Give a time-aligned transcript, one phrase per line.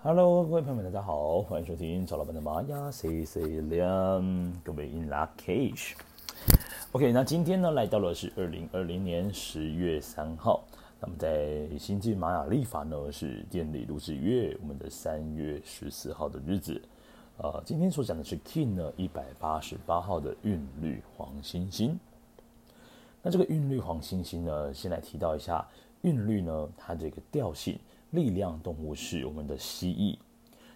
[0.00, 3.82] Hello，各位朋友们，大家好，欢迎收听赵老板的玛雅 C C 两，
[4.62, 5.94] 各位 In Lak'ech。
[6.92, 10.62] OK，那今天呢，来到了是二零二零年十月三号，
[11.00, 16.80] 那么在新晋玛雅历法呢是电力录制月，我们的三月十四号的日子。
[17.38, 21.98] 呃，今天所讲的是 King 呢一百八十八号的韵律黄星星。
[23.20, 25.66] 那这个韵律黄星星呢，先来提到一下
[26.02, 27.76] 韵律呢，它这个调性。
[28.10, 30.16] 力量动物是我们的蜥蜴，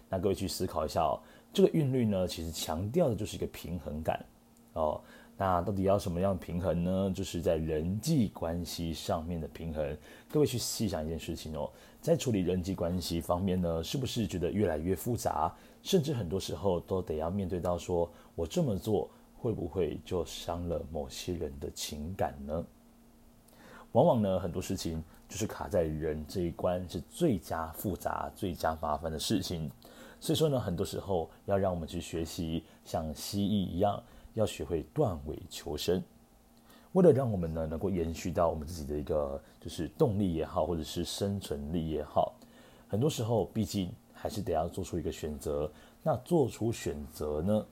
[0.09, 1.19] 那各位去思考一下哦，
[1.51, 4.23] 这个韵律呢，其实强调的就是一个平衡感
[4.73, 5.01] 哦。
[5.35, 7.11] 那到底要什么样的平衡呢？
[7.13, 9.97] 就是在人际关系上面的平衡。
[10.29, 11.67] 各位去细想一件事情哦，
[11.99, 15.51] 在处理人际关系方面呢，是不是觉得越来越复杂？
[15.81, 22.63] 甚至很多时候都得要面对到说，我这么做会不会就伤了某些人的情感呢？
[23.93, 25.03] 往往呢，很多事情
[25.33, 29.67] 就是卡在人这一关，是最佳复杂、最佳麻烦的事情。
[30.19, 33.99] 所以说呢，很多时候要让我们去学习，像蜥蜴一样，
[34.35, 36.03] 要学会断尾求生。
[36.91, 42.35] 为了让我们呢能够延续到我们自己的一个就是动力也好，或者是生存力也好，
[42.87, 45.67] 很多时候毕竟还是得要做出一个选择。
[46.03, 47.65] 那做出选择呢，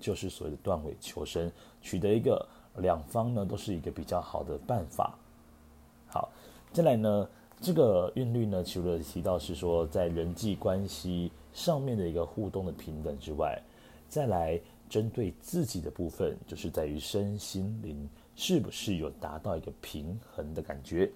[0.00, 1.48] 就是所谓的断尾求生，
[1.80, 2.44] 取得一个
[2.78, 5.16] 两方呢都是一个比较好的办法。
[6.74, 7.28] 再来呢，
[7.60, 13.56] 这个韵律呢，除了提到是说在人际关系上面的一个互动的平等之外，
[14.08, 21.08] 再来针对自己的部分，就是在于身心灵是不是有达到一个平衡的感觉。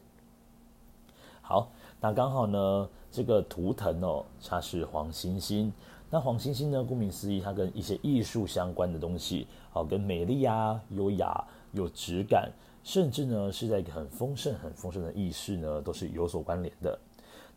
[1.42, 5.72] 好，那刚好呢，这个图腾哦，它是黄星星。
[6.08, 12.48] 那黄星星呢，顾名思义，它跟一些艺术相关的东西，好，跟美丽啊、优雅、有质感。
[12.88, 16.98] 甚至呢，是在一个很丰盛、很丰盛的意识呢，都是有所关联的。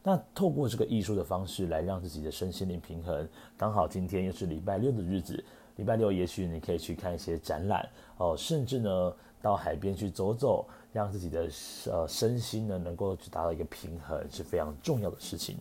[0.04, 5.42] 那透过这个艺术的方式来让自己的身心灵平衡，刚好今天又是礼拜六的日子。
[5.78, 7.88] 礼拜六，也许你可以去看一些展览
[8.18, 11.48] 哦，甚至呢到海边去走走，让自己的
[11.86, 15.56] 呃身心呢能够去达到一个平衡，是非常重要的事情。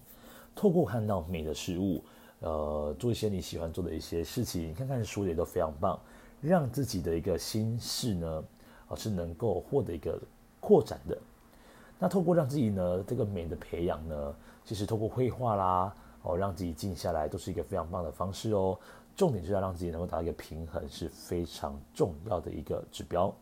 [0.56, 2.02] 透过看到美的事物，
[2.40, 5.96] 呃，做一些你喜欢做的一些事情，看看书也都非常棒，
[6.40, 8.44] 让自己的一个心事呢。
[8.90, 10.20] 而是能够获得一个
[10.58, 11.16] 扩展的。
[11.98, 14.34] 那透过让自己呢这个美的培养呢，
[14.64, 18.76] 其实透过绘画啦，哦，让自己静下来，都是一个非常棒的方式哦。
[19.16, 23.32] 重点是要让自己能够达到一个平衡，是非常重要的一个指标。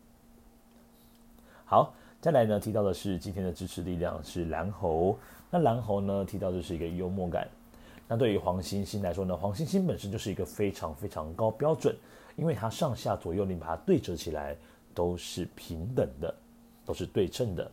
[1.65, 5.17] 好，再来呢提到的是今天的支持力量是蓝猴。
[5.51, 7.49] 那蓝猴呢提到的是一个幽默感。
[8.09, 11.95] 那对于黄星星来说呢，黄星星本身就是一个非常非常高标准，
[12.37, 14.57] 因为它上下左右你把它对折起来。
[14.95, 16.35] 都是平等的，
[16.85, 17.71] 都是对称的。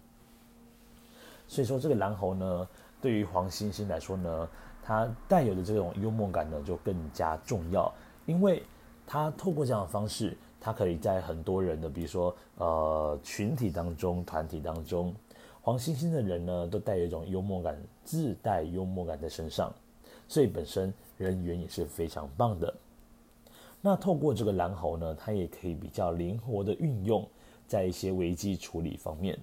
[1.48, 2.68] 所以说，这个蓝猴呢，
[3.02, 4.50] 对于黄星星来说呢，
[4.84, 7.94] 它带有的这种幽默感呢，就更加重要。
[8.26, 8.64] 因为
[9.06, 15.14] 它透过这样的方式，它可以在很多人的，比如说呃群体当中、团体当中，
[15.62, 19.72] 黄星星的人呢，都带有一种幽默感，自带幽默感在身上，
[20.28, 22.74] 所以本身人缘也是非常棒的。
[23.88, 27.24] 那透过这个蓝猴呢，它也可以比较灵活的运用
[27.68, 29.38] 在一些危机处理方面，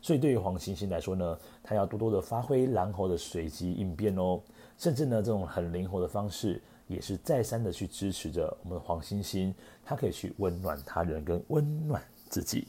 [0.00, 4.40] 所以对于黄星星来说呢，它要多多的发挥蓝猴的随机应变哦，
[4.78, 6.58] 甚至呢这种很灵活的方式，
[6.88, 9.54] 也是再三的去支持着我们的黄星星，
[9.84, 12.66] 它可以去温暖他人跟温暖自己。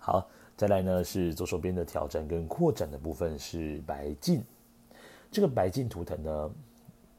[0.00, 4.42] 好，再来呢是左手边的挑战跟扩展的部分是白镜，
[5.30, 6.50] 这个白镜图腾呢，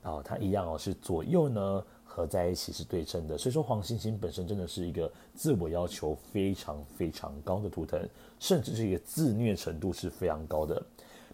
[0.01, 1.85] 哦，它一样哦是左右呢。
[2.15, 7.99] 合在一起是对称的，所以说黄星星本身真的是一个自我要求非常非常高的图腾，
[8.39, 10.81] 甚至是一个自虐程度是非常高的。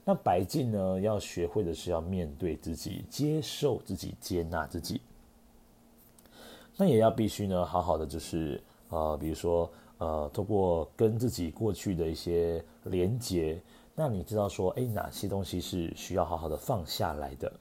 [0.04, 5.00] 那白镜呢，要学会的是要面对自己，接受自己，接纳自己。
[6.76, 8.60] 那也要必须呢，好好的就是
[8.90, 9.70] 呃，比如说
[10.00, 13.62] 呃，透过跟自己过去的一些连接，
[13.94, 17.54] 那你知道说，哎，哪些东西是需要好好的放下来的？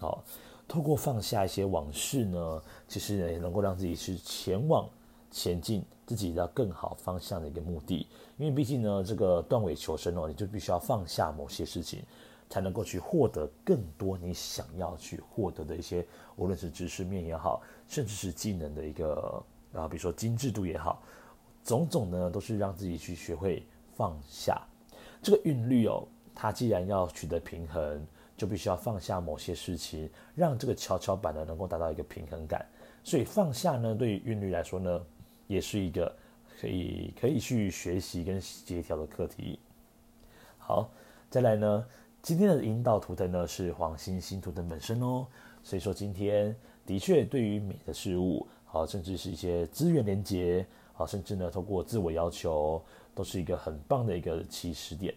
[0.00, 0.24] 好。
[0.66, 4.88] 透过放下一些往事呢，其实也能够让自己去前往
[5.30, 8.06] 前进自己的更好方向的一个目的。
[8.38, 12.02] 因为毕竟呢，这个断尾求生哦，你就必须要放下某些事情，
[12.48, 16.04] 才能够去获得更多你想要去获得的一些，
[16.36, 19.44] 无论是知识面也好，甚至是技能的一个
[19.74, 21.02] 啊，比如说精致度也好，
[21.62, 23.64] 种种呢都是让自己去学会
[23.94, 24.60] 放下。
[25.22, 28.04] 这个韵律哦，它既然要取得平衡。
[28.36, 32.66] 就必须要放下某些事情，让这个跷跷板呢能够达到一个平衡感。
[33.02, 35.00] 所以放下呢，对于韵律来说呢，
[35.46, 36.14] 也是一个
[36.60, 39.58] 可以可以去学习跟协调的课题。
[40.58, 40.90] 好，
[41.28, 41.86] 再来呢，
[42.22, 45.26] 今天的引导图腾呢是黄星星图腾本身哦，
[45.62, 52.82] 所以说今天的确对于美的事物，好，甚至是一些资源连接，好，甚至呢透过自我要求，
[53.14, 55.14] 都是一个很棒的一个起始点。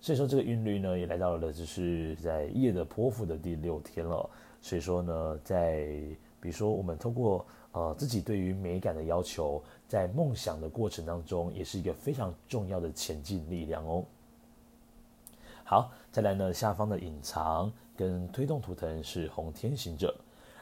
[0.00, 4.28] 所以说这个韵律呢也来到了就是在夜的波符的第六天了。
[4.62, 5.86] 所以说呢，在
[6.40, 14.04] 比如说我们透过呃自己对于美感的要求，在梦想的过程当中，也是一个非常重要的前进力量哦。
[15.64, 20.16] 好，再来呢，下方的隐藏跟推动图腾是红天行者，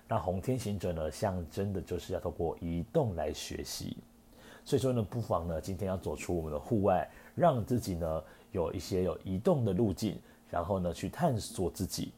[0.08, 3.96] 那红天行者呢，象征的就是要透过移动来学习，
[4.64, 10.18] 所以说呢，不妨呢，今天要走出我们的户外，让自己呢有一些有移动的路径，
[10.50, 12.12] 然后呢去探索自己，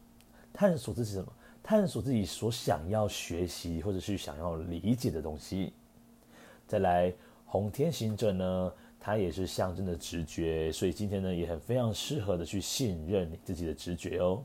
[0.53, 1.27] 探索自己什么？
[1.61, 5.73] 探索自己所想要学习或者是想要理解的东西。
[6.65, 7.13] 再来，
[7.45, 14.41] 红天行者呢，它也是象征的直觉，所以今天呢也很非常适合的去信任自己的直觉哦。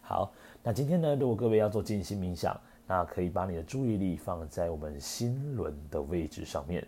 [0.00, 0.32] 好，
[0.64, 6.84] 那今天呢，如果各位要做静心冥想，那可以把你的注意力放在我们心轮的位置上面。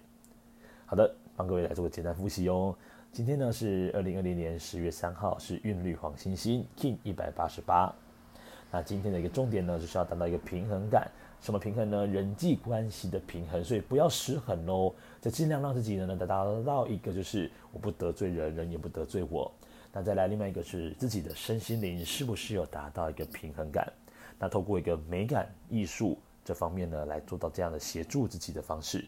[0.90, 2.75] 好的，帮各位来做个简单复习哦。
[3.12, 7.94] 今天呢是二零二零年十月三号，是韵律黄星星 Kin 一百八十八。
[8.70, 11.06] 那今天的一个重点呢，就是要达到一个平衡感。
[11.43, 12.06] 什么平衡呢？
[12.06, 14.90] 人际关系的平衡，所以不要失衡哦。
[15.20, 19.52] 再尽量让自己呢能达到一个，就是我不得罪人，人也不得罪我。
[19.93, 23.93] 那再来另外一个是自己的身心灵是不是有达到一个平衡感？
[24.38, 29.05] 那透过一个美感艺术这方面呢，来做到这样的协助自己的方式。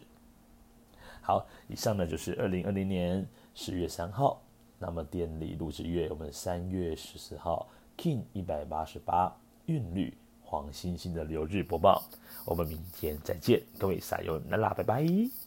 [1.31, 3.25] 好，以上呢就是二零二零年
[3.55, 4.41] 十月三号，
[4.77, 9.33] 那么电力录制月我们三月十四号，King 一百八十八
[9.67, 10.13] 韵律。
[10.43, 12.03] 黄星星的流日播报，
[12.45, 15.40] 我们明天再见，各位撒由那啦，拜拜。